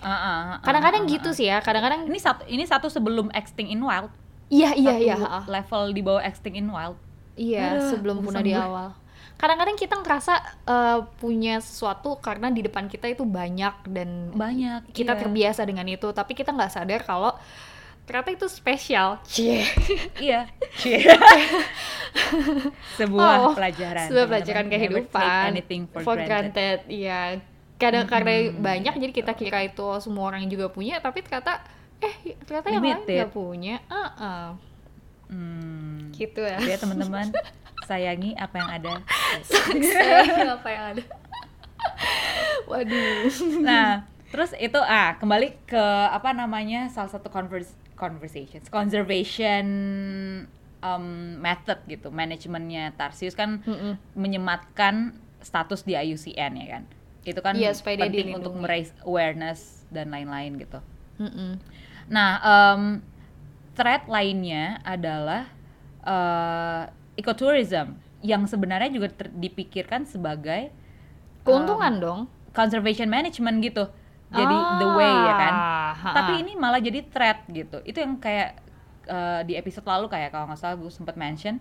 [0.00, 1.36] Ah, ah, ah, kadang-kadang ah, ah, gitu ah.
[1.36, 4.10] sih ya kadang-kadang Ini satu ini satu sebelum extinct in wild.
[4.50, 6.98] iya iya iya level di bawah extinct in wild.
[7.32, 8.92] Iya, Aduh, sebelum punah di awal.
[9.34, 14.90] Kadang-kadang kita ngerasa eh, punya sesuatu karena di depan kita itu banyak dan Banyak.
[14.90, 15.20] kita iya.
[15.20, 17.34] terbiasa dengan itu, tapi kita nggak sadar kalau
[18.02, 19.18] ternyata itu spesial.
[19.24, 19.62] Cie.
[20.18, 20.46] Iya.
[22.94, 24.06] Sebuah Oh, pelajaran.
[24.06, 25.44] Sebuah pelajaran Never take kehidupan.
[25.48, 26.78] anything for, granted.
[26.86, 27.40] Iya.
[27.78, 31.62] Kadang karena banyak jadi kita kira itu semua orang juga punya, tapi ternyata
[31.98, 33.16] eh ternyata yang lain Limited.
[33.18, 33.76] nggak punya.
[33.82, 34.44] Heeh.
[35.26, 35.98] Hmm.
[36.12, 36.58] Gitu ya.
[36.60, 37.26] Ya teman-teman,
[37.86, 38.92] sayangi apa yang ada.
[40.56, 41.02] apa yang ada?
[42.70, 43.28] Waduh.
[43.62, 49.66] Nah, terus itu ah kembali ke apa namanya salah satu converse, conversations, conservation
[50.82, 53.96] um, method gitu, manajemennya Tarsius kan Mm-mm.
[54.14, 56.84] menyematkan status di IUCN ya kan.
[57.22, 60.78] Itu kan Iya, supaya dia penting untuk meraise awareness dan lain-lain gitu.
[61.22, 61.58] Mm-mm.
[62.10, 62.82] Nah, em,
[63.78, 65.46] threat lainnya adalah
[66.02, 66.82] eh,
[67.14, 70.70] ecotourism yang sebenarnya juga ter- dipikirkan sebagai
[71.42, 72.20] Keuntungan dong.
[72.54, 73.84] conservation management gitu.
[74.32, 75.52] Jadi the way ya kan.
[75.52, 76.10] Ah, ha-ha.
[76.16, 77.82] Tapi ini malah jadi threat gitu.
[77.84, 78.62] Itu yang kayak
[79.04, 81.58] eh, di episode lalu kayak kalau nggak salah gue sempat mention.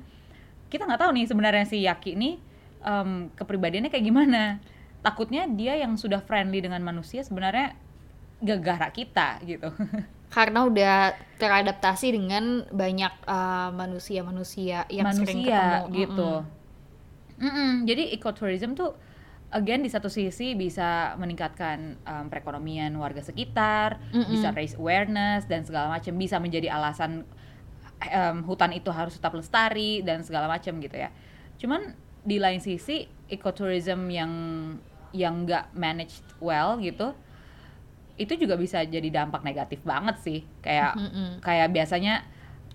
[0.72, 2.40] Kita nggak tahu nih sebenarnya si Yaki ini
[2.80, 4.62] em, kepribadiannya kayak gimana.
[5.02, 7.74] Takutnya dia yang sudah friendly dengan manusia sebenarnya
[8.40, 9.68] gegara kita gitu.
[10.32, 10.98] karena udah
[11.36, 16.32] teradaptasi dengan banyak uh, manusia-manusia yang sering manusia ketemu gitu.
[16.40, 17.44] Mm-mm.
[17.44, 17.72] Mm-mm.
[17.84, 18.96] Jadi ecotourism tuh
[19.52, 24.32] again di satu sisi bisa meningkatkan um, perekonomian warga sekitar, Mm-mm.
[24.32, 27.28] bisa raise awareness dan segala macam, bisa menjadi alasan
[28.00, 31.12] um, hutan itu harus tetap lestari dan segala macam gitu ya.
[31.60, 31.92] Cuman
[32.24, 34.32] di lain sisi ecotourism yang
[35.12, 37.12] yang nggak managed well gitu,
[38.18, 40.40] itu juga bisa jadi dampak negatif banget sih.
[40.64, 41.40] Kayak Mm-mm.
[41.44, 42.26] kayak biasanya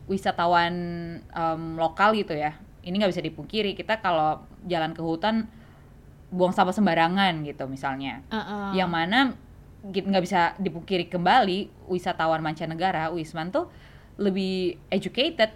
[0.07, 0.75] wisatawan
[1.21, 2.55] em, lokal gitu ya
[2.87, 5.51] ini nggak bisa dipungkiri kita kalau jalan ke hutan
[6.31, 8.71] buang sampah sembarangan gitu misalnya Uh-uh.
[8.75, 9.35] yang mana
[9.83, 13.71] nggak bisa dipungkiri kembali wisatawan mancanegara Wisman tuh
[14.19, 15.51] lebih educated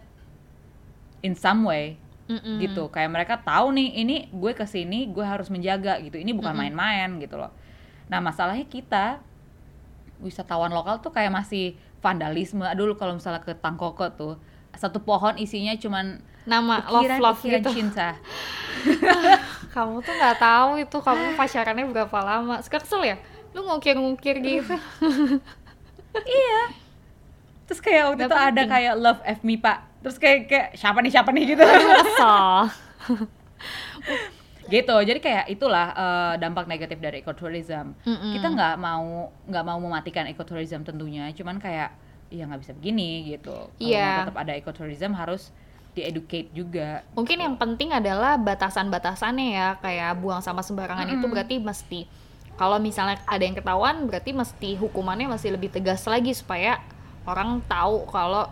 [1.22, 1.94] in some way
[2.26, 2.58] Mm-mm.
[2.62, 6.54] gitu kayak mereka tahu nih ini gue ke sini gue harus menjaga gitu ini bukan
[6.54, 6.74] Mm-mm.
[6.74, 7.54] main-main gitu loh
[8.10, 9.22] nah masalahnya kita
[10.20, 12.62] wisatawan lokal tuh kayak masih vandalisme.
[12.62, 14.34] Aduh kalau misalnya ke Tangkoko tuh
[14.72, 17.70] satu pohon isinya cuman Nama love ukiran- love ukiran gitu.
[17.76, 18.08] cinta.
[19.70, 22.62] Kamu tuh nggak tahu itu kamu pacarannya berapa lama.
[22.64, 23.16] Suka kesel ya?
[23.52, 24.74] Lu ngukir-ngukir gitu.
[26.26, 26.62] iya.
[27.66, 29.78] Terus kayak waktu Nggak itu ada kayak love F me pak.
[30.00, 31.62] Terus kayak kayak siapa nih siapa nih gitu.
[31.66, 32.70] Kesel.
[34.70, 34.96] gitu.
[35.02, 37.92] Jadi kayak itulah eh, dampak negatif dari ecotourism.
[38.06, 38.32] Mm-mm.
[38.38, 41.28] Kita nggak mau nggak mau mematikan ecotourism tentunya.
[41.34, 41.90] Cuman kayak
[42.30, 43.50] ya nggak bisa begini gitu.
[43.68, 44.22] Kalau Iya.
[44.22, 45.50] tetap ada ecotourism harus
[45.90, 47.02] di-educate juga.
[47.18, 51.34] Mungkin yang penting adalah batasan-batasannya ya, kayak buang sampah sembarangan itu Mm-mm.
[51.34, 52.00] berarti mesti
[52.54, 56.78] kalau misalnya ada yang ketahuan berarti mesti hukumannya masih lebih tegas lagi supaya
[57.26, 58.46] orang tahu kalau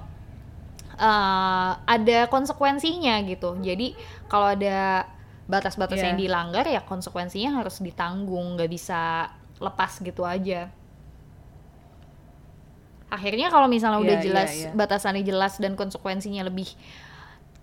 [0.99, 3.55] eh, ada konsekuensinya gitu.
[3.63, 3.95] Jadi
[4.27, 5.07] kalau ada
[5.49, 6.13] batas-batas Iya.
[6.13, 10.69] yang dilanggar ya konsekuensinya harus ditanggung, nggak bisa lepas gitu aja.
[13.09, 14.71] Akhirnya kalau misalnya udah Iya, iya, jelas iya.
[14.77, 16.69] batasannya jelas dan konsekuensinya lebih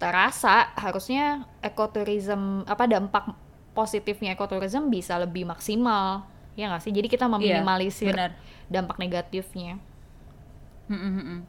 [0.02, 3.32] terasa harusnya ekoturism apa dampak
[3.71, 8.32] positifnya ekoturism bisa lebih maksimal ya nggak sih jadi kita meminimalisir benar.
[8.67, 9.80] dampak negatifnya
[10.86, 11.41] Mm, mm, mm.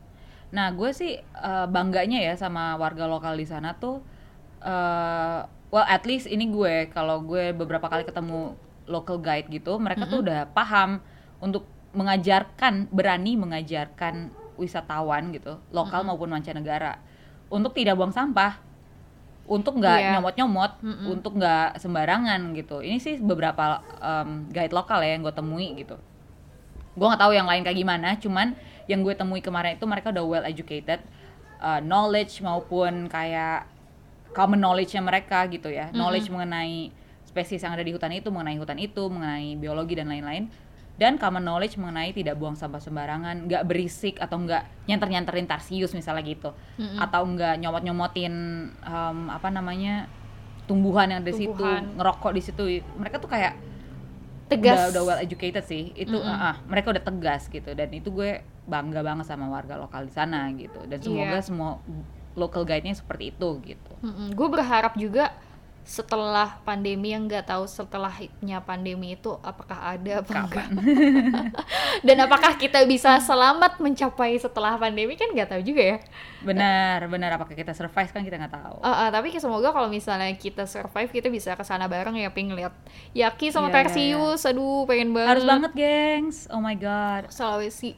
[0.49, 4.01] Nah, gue sih eh, bangganya ya sama warga lokal di sana tuh.
[4.65, 8.55] eh well, at least ini gue kalau gue beberapa kali ketemu
[8.87, 11.03] local guide gitu, mereka tuh udah paham
[11.43, 16.97] untuk mengajarkan, berani mengajarkan wisatawan gitu, lokal maupun mancanegara,
[17.51, 18.57] untuk tidak buang sampah,
[19.47, 20.11] untuk nggak Iya.
[20.19, 21.07] nyomot-nyomot, Mm-mm.
[21.19, 22.81] untuk nggak sembarangan gitu.
[22.81, 25.99] Ini sih beberapa em, guide lokal ya yang gue temui gitu
[26.97, 28.57] gue nggak tahu yang lain kayak gimana cuman
[28.89, 31.05] yang gue temui kemarin itu mereka udah well educated
[31.61, 33.69] uh, knowledge maupun kayak
[34.37, 35.89] common knowledge-nya mereka gitu ya.
[35.97, 36.93] Knowledge mengenai
[37.25, 40.53] spesies yang ada di hutan itu mengenai hutan itu mengenai biologi dan lain-lain.
[40.97, 45.93] Dan common knowledge mengenai tidak buang sampah sembarangan nggak berisik atau nggak nyenter nyenterin tarsius
[45.93, 46.51] misalnya gitu.
[46.81, 46.97] Mm-mm.
[47.01, 48.35] atau nggak nyomot nyomotin
[49.29, 50.09] apa namanya
[50.65, 51.65] tumbuhan yang ada di situ
[51.97, 52.63] ngerokok di situ.
[52.97, 53.57] Mereka tuh kayak
[54.49, 54.89] tegas.
[54.89, 55.93] udah, udah well educated sih.
[55.93, 56.33] Itu Mm-mm.
[56.33, 57.77] ah, ah, mereka udah tegas gitu.
[57.77, 60.81] Dan itu gue bangga banget sama warga lokal di sana gitu.
[60.89, 61.45] Dan semoga Iya.
[61.45, 61.71] semua
[62.37, 63.93] local guide-nya seperti itu gitu.
[64.37, 65.33] Gue berharap juga
[65.87, 70.69] setelah pandemi yang nggak tahu setelahnya pandemi itu apakah ada apa enggak.
[72.07, 75.99] Dan apakah kita bisa selamat mencapai setelah pandemi kan nggak tahu juga ya.
[76.43, 77.39] Benar benar.
[77.39, 78.83] Apakah kita survive kan kita nggak tahu.
[78.83, 82.59] Eh, eh, tapi semoga kalau misalnya kita survive kita bisa ke sana bareng ya pengen
[82.59, 82.75] lihat
[83.15, 84.43] Yaki sama Iya, iya, Persius.
[84.43, 85.39] Aduh pengen banget.
[85.39, 86.51] harus banget gengs.
[86.51, 87.31] Oh my god.
[87.31, 87.95] Sulawesi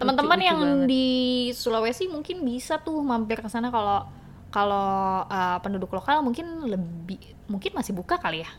[0.00, 0.88] teman-teman yang banget.
[0.88, 1.06] di
[1.52, 4.08] Sulawesi mungkin bisa tuh mampir ke sana kalau
[4.48, 4.88] kalau
[5.28, 8.50] eh, penduduk lokal mungkin lebih mungkin masih buka kali ya?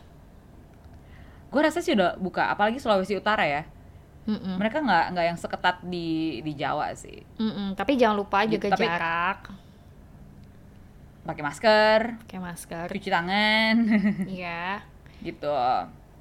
[1.50, 3.62] Gue rasa sih udah buka apalagi Sulawesi Utara ya.
[4.22, 4.54] Mm-mm.
[4.54, 7.26] mereka nggak nggak yang seketat di di Jawa sih.
[7.42, 9.38] Mm-mm, tapi jangan lupa jaga tapi- jarak.
[11.22, 12.00] Pakai masker.
[12.22, 12.86] Pakai masker.
[12.86, 13.76] Cuci tangan.
[14.38, 14.82] Iya.
[15.22, 15.50] Gitu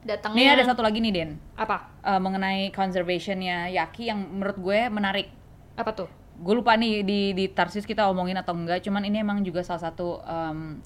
[0.01, 0.41] datangnya.
[0.41, 1.31] Ini ada satu lagi nih Den.
[1.57, 1.89] Apa?
[2.01, 5.29] Eh, mengenai conservationnya Yaki yang menurut gue menarik.
[5.77, 6.09] Apa tuh?
[6.41, 9.91] Gue lupa nih di di Tarsis kita omongin atau enggak cuman ini emang juga salah
[9.91, 10.81] satu um,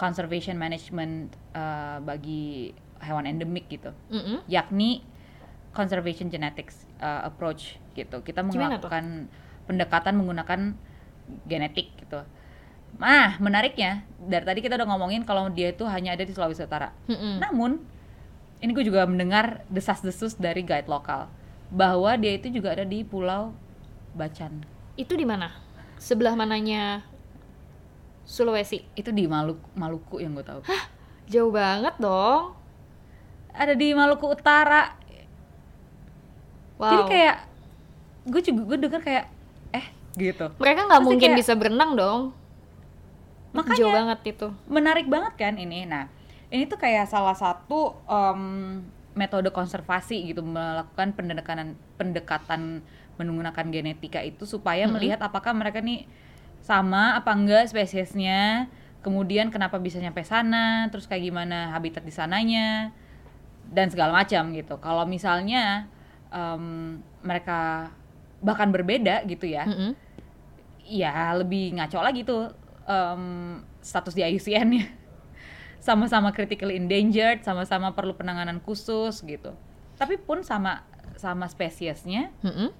[0.00, 2.72] conservation management uh, bagi
[3.04, 3.92] hewan endemik gitu.
[4.12, 4.44] Mm-mm.
[4.48, 5.04] yakni
[5.76, 8.24] conservation genetics uh, approach gitu.
[8.24, 9.28] Kita melakukan
[9.68, 10.72] pendekatan menggunakan
[11.44, 12.24] genetik gitu.
[12.96, 16.96] Nah menariknya dari tadi kita udah ngomongin kalau dia itu hanya ada di Sulawesi Utara.
[17.04, 17.36] Mm-mm.
[17.44, 17.84] namun
[18.60, 21.26] ini gue juga mendengar desas-desus dari guide lokal
[21.68, 23.54] bahwa dia itu juga ada di Pulau
[24.12, 25.54] Bacan itu di mana
[25.96, 27.04] sebelah mananya
[28.22, 30.62] Sulawesi itu di Maluku, Maluku yang gue tahu.
[31.26, 32.54] jauh banget dong
[33.50, 34.94] Ada di Maluku Utara.
[36.76, 37.36] wow Jadi kayak
[38.24, 39.24] gue juga gue denger kayak
[39.72, 40.46] eh gitu.
[40.56, 42.20] mereka nggak mungkin kayak- bisa berenang dong
[43.50, 45.82] Makanya jauh banget itu menarik banget kan ini.
[45.82, 46.06] Nah,
[46.50, 48.42] ini tuh kayak salah satu em,
[49.14, 52.82] metode konservasi gitu melakukan pendekatan pendekatan
[53.18, 54.96] menggunakan genetika itu supaya Mm-mm.
[54.98, 56.06] melihat apakah mereka nih
[56.62, 58.68] sama apa enggak spesiesnya.
[59.00, 62.92] Kemudian kenapa bisa nyampe sana, terus kayak gimana habitat di sananya
[63.72, 64.76] dan segala macam gitu.
[64.76, 65.88] Kalau misalnya
[66.28, 67.88] em, mereka
[68.44, 69.96] bahkan berbeda gitu ya, Mm-mm.
[70.84, 72.52] ya lebih ngaco lagi tuh
[72.84, 73.22] em,
[73.80, 74.99] status di IUCN-nya.
[75.80, 79.56] Sama-sama critically endangered, sama-sama perlu penanganan khusus gitu.
[79.96, 80.84] Tapi pun sama
[81.16, 82.72] sama spesiesnya Mm-mm.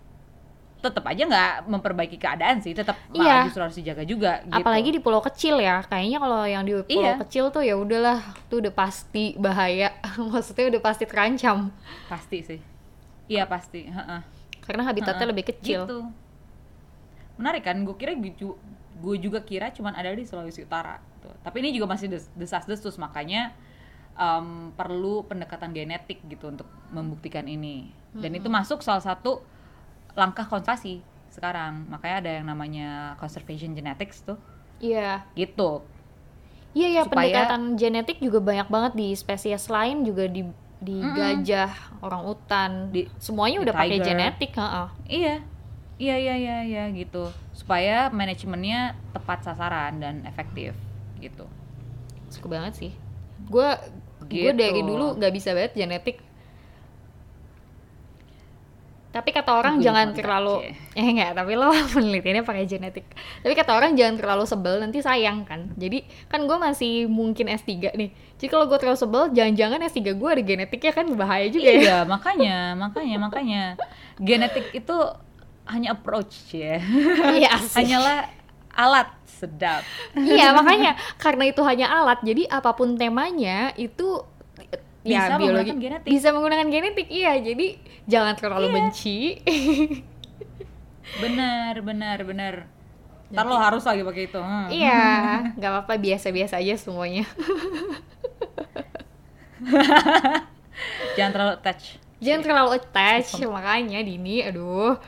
[0.80, 3.20] tetap aja nggak memperbaiki keadaan sih, tetap Iya.
[3.20, 4.56] malah justru harus dijaga juga gitu.
[4.56, 7.20] apalagi di pulau kecil ya kayaknya kalau yang di pulau Iya.
[7.20, 8.16] kecil tuh ya udahlah
[8.48, 9.92] tuh udah pasti bahaya
[10.32, 11.68] maksudnya udah pasti terancam
[12.08, 12.60] pasti sih.
[13.28, 13.84] Iya pasti.
[13.86, 14.20] heeh.
[14.64, 15.32] karena habitatnya Heeh.
[15.34, 15.80] lebih kecil.
[15.84, 16.00] Gitu.
[17.36, 17.76] Menarik kan?
[17.82, 20.96] Gue kira gue juga kira cuman ada di Sulawesi Utara.
[21.20, 21.32] Tuh.
[21.40, 23.52] Tapi ini juga masih des- desas-desus makanya
[24.12, 27.88] em, perlu pendekatan genetik gitu untuk membuktikan ini.
[28.10, 29.40] Dan itu masuk salah satu
[30.12, 30.98] langkah konservasi
[31.30, 31.86] sekarang.
[31.86, 34.36] Makanya ada yang namanya conservation genetics tuh.
[34.76, 35.24] Iya.
[35.32, 35.80] Gitu.
[36.70, 40.42] Iya ya Supaya- pendekatan genetik juga banyak banget di spesies lain juga di
[40.80, 41.12] di Mm-mm.
[41.12, 44.88] gajah, orang utan, Di- semuanya di udah pakai genetik, heeh.
[45.06, 45.36] Iya.
[46.00, 47.28] Iya iya iya iya gitu.
[47.52, 50.72] Supaya manajemennya tepat sasaran dan efektif
[51.20, 51.44] gitu.
[52.32, 52.92] Suka banget sih.
[53.46, 53.68] Gue
[54.26, 54.56] gue Gitu.
[54.56, 56.18] dari dulu nggak bisa banget genetik.
[59.10, 60.62] Tapi kata orang Gue jangan terlalu
[60.94, 63.06] nggak, eh enggak, tapi lo penelitiannya pakai genetik.
[63.42, 65.74] Tapi kata orang jangan terlalu sebel nanti sayang kan.
[65.74, 68.10] Jadi kan gue masih mungkin S3 nih.
[68.38, 71.80] Jadi kalau gue terlalu sebel, jangan-jangan S3 gue ada genetiknya kan bahaya juga ya.
[71.82, 73.62] Iya, makanya, makanya, makanya
[74.22, 74.96] genetik itu
[75.66, 76.78] hanya approach ya.
[77.34, 77.58] Iya.
[77.74, 78.30] Hanyalah
[78.70, 79.80] alat sedap.
[80.14, 84.20] iya makanya karena itu hanya alat jadi apa pun temanya itu
[85.00, 86.08] ya, Bisa biologi menggunakan genetik.
[86.10, 87.66] bisa menggunakan genetik iya jadi
[88.04, 88.74] jangan terlalu Iya.
[88.76, 89.18] benci
[91.10, 92.54] Benar, benar, benar.
[93.30, 94.38] Ntar lo harus lagi pakai itu.
[94.38, 94.68] hmm.
[94.70, 95.02] iya
[95.56, 97.26] nggak apa-apa biasa-biasa aja semuanya
[101.12, 101.86] Jangan terlalu touch.
[102.20, 105.00] jangan terlalu attach makanya Dini aduh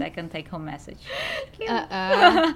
[0.00, 1.00] Second take home message.
[1.60, 2.52] Eh, eh.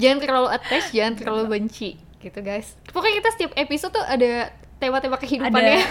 [0.00, 4.48] jangan terlalu attach jangan terlalu benci gitu guys pokoknya kita setiap episode tuh ada
[4.80, 5.84] tema-tema kehidupannya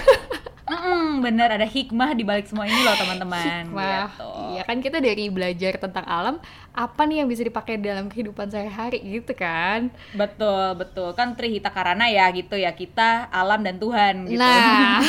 [0.64, 3.68] Mm-mm, bener ada hikmah di balik semua ini loh teman-teman.
[3.68, 4.32] Gitu.
[4.56, 6.40] iya kan kita dari belajar tentang alam,
[6.72, 9.92] apa nih yang bisa dipakai dalam kehidupan sehari-hari gitu kan?
[10.16, 11.12] Betul, betul.
[11.20, 12.72] Kan Trihita Karana ya gitu ya.
[12.72, 14.40] Kita, alam dan Tuhan gitu.
[14.40, 15.04] Nah,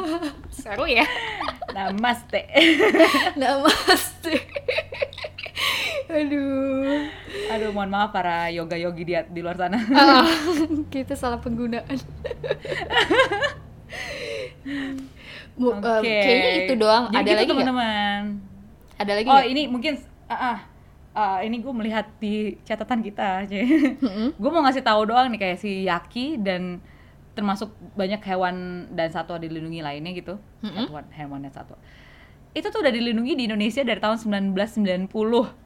[0.64, 1.04] seru ya.
[1.76, 2.48] Namaste.
[3.40, 4.40] Namaste.
[6.08, 7.08] Aduh,
[7.52, 9.78] Aduh, mohon maaf para yoga yogi di, di luar sana.
[9.92, 10.24] Ah,
[10.94, 11.98] kita salah penggunaan.
[15.60, 16.16] Mu- em, Oke.
[16.20, 17.04] kayaknya itu doang.
[17.08, 18.20] Jadi ada gitu, lagi teman-teman.
[18.94, 19.46] Ada lagi Oh, nggak?
[19.48, 19.92] ini mungkin
[20.26, 20.58] ah, ah,
[21.12, 23.46] ah, ini gue melihat di catatan kita.
[24.04, 24.28] Mm-mm.
[24.34, 26.82] gue mau ngasih tahu doang nih kayak si Yaki dan
[27.34, 28.54] termasuk banyak hewan
[28.94, 30.38] dan satwa dilindungi lainnya gitu.
[30.62, 30.86] Mm-mm.
[30.86, 31.78] Hewan, hewan dan satwa.
[32.50, 35.62] Itu tuh udah dilindungi di Indonesia dari tahun 1990.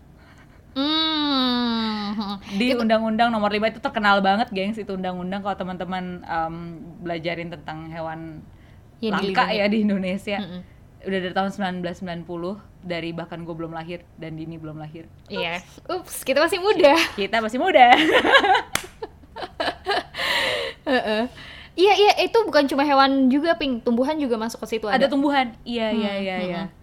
[0.78, 2.38] Hmm.
[2.54, 6.54] di Undang-Undang Nomor 5 itu terkenal banget, gengs itu undang-undang kalau teman-teman em,
[7.02, 8.40] belajarin tentang hewan
[8.98, 9.58] Yang langka dilindungi.
[9.58, 10.38] ya di Indonesia.
[10.38, 10.60] Mm-mm.
[10.98, 12.26] Udah dari tahun 1990
[12.80, 15.06] dari bahkan gue belum lahir dan Dini belum lahir.
[15.26, 15.62] Iya.
[15.86, 16.94] Ups, kita masih muda.
[17.14, 17.94] Kita masih muda.
[20.88, 21.22] Heeh.
[21.78, 25.06] Iya iya itu bukan cuma hewan juga ping tumbuhan juga masuk ke situ ada ada.
[25.06, 25.54] tumbuhan.
[25.62, 26.62] Iya iya Hmm, iya hmm, iya.
[26.66, 26.74] hmm.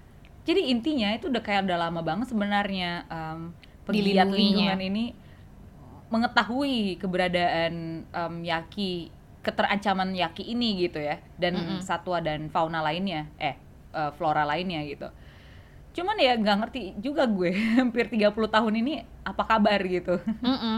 [0.45, 3.51] Jadi intinya itu udah kayak udah lama banget sebenarnya em,
[3.83, 5.11] pegiat lingkungan ini
[6.07, 7.73] mengetahui keberadaan
[8.07, 9.09] em, yaki
[9.45, 11.79] keterancaman yaki ini gitu ya dan Mm-mm.
[11.79, 13.53] satwa dan fauna lainnya eh
[13.93, 15.07] eh, flora lainnya gitu.
[15.93, 20.17] Cuman ya nggak ngerti juga gue hampir 30 tahun ini apa kabar gitu.
[20.43, 20.77] Mm-mm.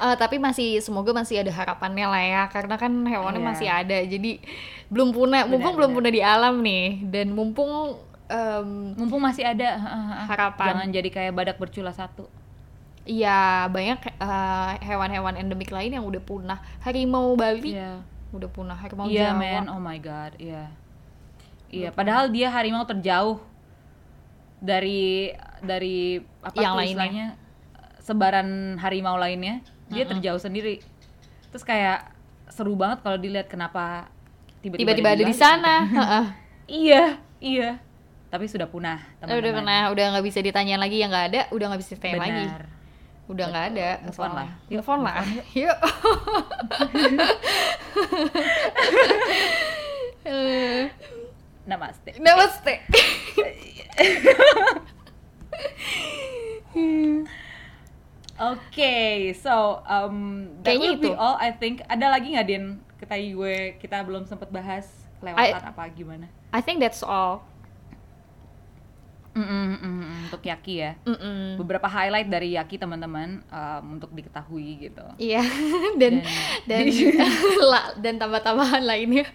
[0.00, 3.48] Eh, tapi masih semoga masih ada harapannya lah ya karena kan hewannya Iya.
[3.52, 4.40] masih ada jadi
[4.88, 5.98] belum punah mumpung belum benar.
[6.00, 8.00] punah di alam nih dan mumpung
[8.32, 9.76] em, Mumpung masih ada
[10.24, 10.72] Harapan.
[10.72, 12.24] Jangan jadi kayak badak bercula satu.
[13.10, 17.98] Ya banyak eh, hewan-hewan endemik lain yang udah punah harimau Bali Iya.
[18.30, 20.70] udah punah harimau Iya Jawa men, oh my god, iya.
[21.68, 23.38] Iya, padahal dia harimau terjauh
[24.58, 26.86] dari dari apa Yang tuh lainnya.
[26.86, 27.26] istilahnya
[28.00, 30.12] sebaran harimau lainnya, dia Mm-mm.
[30.16, 30.82] terjauh sendiri.
[31.48, 32.10] Terus kayak
[32.48, 34.10] seru banget kalau dilihat kenapa
[34.60, 36.24] tiba-tiba, tiba-tiba ada di sana Heeh.
[36.68, 37.04] Iya,
[37.40, 37.70] iya.
[38.26, 39.38] Tapi sudah punah, teman-teman.
[39.40, 42.44] udah pernah udah nggak bisa ditanya lagi yang nggak ada udah nggak bisa ditanya lagi.
[43.30, 44.36] Udah nggak ada Move on soalnya.
[44.36, 44.48] lah.
[44.66, 45.22] Yuk, move on move lah
[45.62, 45.78] yuk.
[51.66, 52.10] Namaste.
[52.18, 52.74] namaste
[58.40, 58.96] Oke,
[59.36, 61.18] so um, that Kayaknya will be itu.
[61.18, 61.84] all I think.
[61.84, 62.80] Ada lagi nggak Din?
[62.96, 64.88] Kita gue kita belum sempet bahas
[65.20, 66.24] kelewatan apa gimana?
[66.48, 67.44] I think that's all
[69.30, 70.92] Mm, mm, mm, mm, untuk Yaki ya.
[71.02, 71.54] Mm-mm.
[71.56, 75.06] Beberapa highlight dari Yaki teman-teman um, untuk diketahui gitu.
[75.16, 75.38] Iya
[76.00, 76.26] dan
[76.64, 77.14] dan Dan-
[77.70, 79.26] la- dan tambah-tambahan lainnya.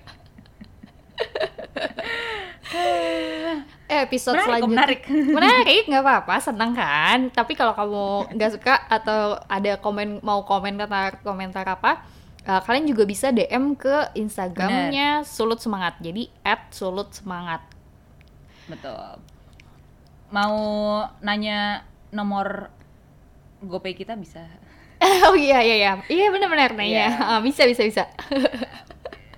[3.86, 5.02] Eh, episode Menarik, selanjutnya menarik.
[5.08, 10.76] menarik nggak apa-apa senang kan tapi kalau kamu nggak suka atau ada komen mau komen
[10.76, 12.02] kata komentar apa
[12.42, 17.62] eh, kalian juga bisa DM ke Instagramnya sulut semangat jadi at sulut semangat
[18.66, 19.22] betul.
[20.36, 20.56] Mau
[21.24, 22.68] nanya nomor
[23.64, 24.44] GoPay kita bisa.
[25.32, 25.92] oh iya iya iya.
[26.12, 26.92] Iya benar-benar nanya.
[26.92, 27.08] Iya.
[27.32, 28.04] Ah, bisa bisa bisa.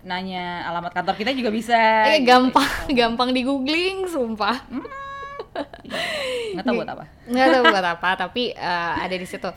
[0.01, 1.77] Nanya alamat kantor kita juga bisa.
[2.09, 2.33] Eh, gitu.
[2.33, 4.57] gampang gampang di googling sumpah.
[6.57, 7.05] Nggak tahu buat apa.
[7.29, 9.49] nggak tahu buat apa tapi eh, ada di situ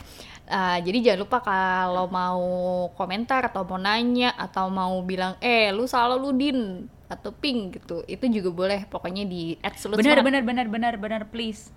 [0.51, 2.43] Eh, jadi jangan lupa kalau mau
[2.99, 8.07] komentar atau mau nanya atau mau bilang eh lu salah lu din atau ping gitu
[8.07, 11.75] itu juga boleh pokoknya di add sulut Benar benar benar benar benar please.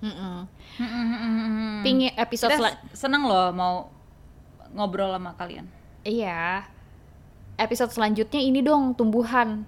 [0.00, 0.48] Mm-mm.
[0.80, 1.78] Hmm.
[1.84, 3.92] ping episode Kita seneng loh mau
[4.72, 5.68] ngobrol sama kalian.
[6.02, 6.66] iya
[7.54, 9.62] episode selanjutnya ini dong tumbuhan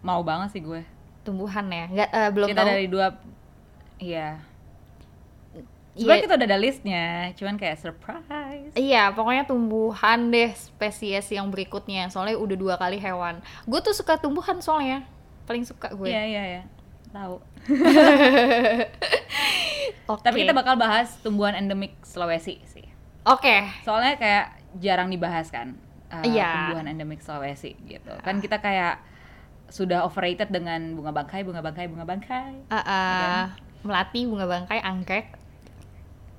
[0.00, 0.86] Mau banget sih gue.
[1.20, 3.06] tumbuhan ya nggak eh, belum kita tahu dari dua
[3.98, 4.38] iya.
[5.96, 6.04] Iya.
[6.04, 8.72] Sebenarnya kita udah ada listnya, cuman kayak surprise.
[8.76, 12.12] Iya, pokoknya tumbuhan deh spesies yang berikutnya.
[12.12, 13.40] Soalnya udah dua kali hewan.
[13.64, 15.08] Gue tuh suka tumbuhan soalnya.
[15.48, 16.04] Paling suka gue.
[16.04, 16.62] Iya iya iya.
[17.16, 17.40] Tahu.
[20.12, 20.22] Oke.
[20.22, 22.86] Tapi kita bakal bahas tumbuhan endemik Sulawesi sih.
[23.24, 23.64] Oke.
[23.82, 24.46] Soalnya kayak
[24.78, 25.80] jarang dibahas kan.
[26.12, 26.70] uh, Iya.
[26.70, 28.12] Tumbuhan endemik Sulawesi gitu.
[28.20, 29.00] Kan kita kayak
[29.66, 32.70] sudah overrated dengan bunga bangkai, bunga bangkai, bunga bangkai.
[32.70, 33.42] Uh, uh,
[33.82, 35.26] melati, bunga bangkai, anggrek.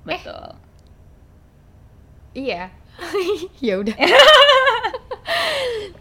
[0.04, 0.58] Betul.
[2.34, 2.70] Iya.
[3.66, 3.94] ya udah.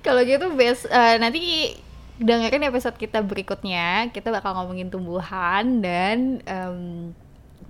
[0.06, 1.76] Kalau gitu bes eh, nanti
[2.18, 4.10] dengerin episode kita berikutnya.
[4.14, 7.14] Kita bakal ngomongin tumbuhan dan em,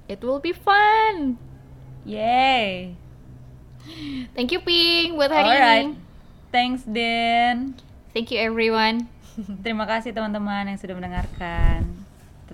[0.08, 1.36] it will be fun.
[2.08, 2.96] Yay.
[4.36, 5.88] Thank you Ping buat hari Alright.
[5.92, 5.96] ini.
[6.52, 7.76] Thanks Din.
[8.16, 9.12] Thank you everyone.
[9.64, 12.07] Terima kasih teman-teman yang sudah mendengarkan.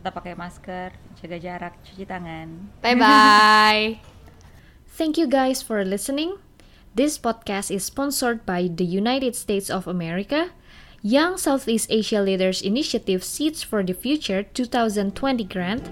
[0.04, 2.76] Tetap pakai masker, jaga jarak, cuci tangan.
[2.84, 4.04] Bye bye.
[5.00, 6.44] Thank you guys for listening.
[6.92, 10.52] This podcast is sponsored by the United States of America,
[11.00, 15.16] Young Southeast Asia Leaders Initiative Seeds for the Future 2020
[15.48, 15.88] grant,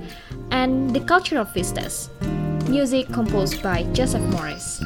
[0.51, 2.11] and the Culture of Vistas.
[2.67, 4.83] Music composed by Joseph Morris.